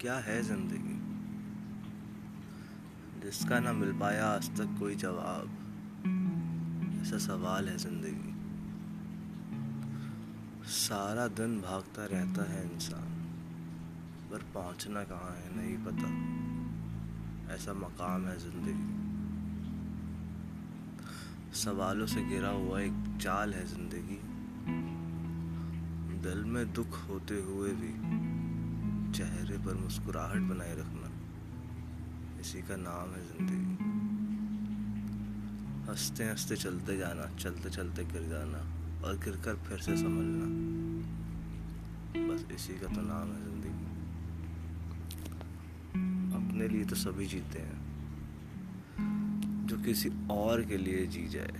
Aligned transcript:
क्या 0.00 0.14
है 0.14 0.42
ज़िंदगी? 0.42 0.98
जिसका 3.20 3.60
ना 3.60 3.72
मिल 3.72 3.92
पाया 3.92 4.26
आज 4.26 4.50
तक 4.50 4.76
कोई 4.78 4.94
जवाब। 4.94 5.48
ऐसा 7.02 7.18
सवाल 7.18 7.68
है 7.68 7.78
ज़िंदगी। 7.78 8.34
सारा 10.64 11.28
दिन 11.28 11.60
भागता 11.60 12.04
रहता 12.04 12.52
है 12.52 12.74
इंसान, 12.74 13.08
पर 14.30 14.38
पहुँचना 14.54 15.02
कहाँ 15.02 15.36
है, 15.36 15.56
नहीं 15.56 15.76
पता। 15.78 16.08
ऐसा 17.54 17.72
मकाम 17.72 18.26
है 18.26 18.38
ज़िंदगी। 18.38 18.98
सवालों 21.52 22.06
से 22.06 22.22
घिरा 22.22 22.48
हुआ 22.48 22.80
एक 22.80 23.18
चाल 23.22 23.54
है 23.54 23.66
ज़िंदगी। 23.66 24.27
दिल 26.28 26.44
में 26.44 26.72
दुख 26.72 26.96
होते 27.08 27.34
हुए 27.34 27.70
भी 27.70 27.90
चेहरे 29.12 29.58
पर 29.58 29.74
मुस्कुराहट 29.74 30.40
बनाए 30.40 30.72
रखना 30.72 31.08
इसी 32.40 32.60
का 32.62 32.76
नाम 32.76 33.12
है 33.12 33.20
ज़िंदगी। 33.28 33.86
हँसते 35.90 36.24
हँसते 36.24 36.56
चलते 36.56 36.96
जाना 36.96 37.36
चलते 37.36 37.70
चलते 37.70 38.04
गिर 38.04 38.22
जाना 38.22 38.58
और 39.06 39.16
गिर 39.16 39.36
कर 39.36 39.54
फिर 39.54 39.78
से 39.78 39.96
संभलना। 39.96 40.46
बस 42.28 42.44
इसी 42.54 42.72
का 42.72 42.86
तो 42.86 43.00
नाम 43.00 43.28
है 43.28 43.40
ज़िंदगी। 43.44 43.86
अपने 46.36 46.68
लिए 46.68 46.84
तो 46.84 46.96
सभी 46.96 47.26
जीते 47.26 47.58
हैं। 47.58 47.78
जो 49.66 49.76
किसी 49.78 50.10
और 50.30 50.64
के 50.64 50.76
लिए 50.76 51.06
जी 51.06 51.28
जाए 51.28 51.52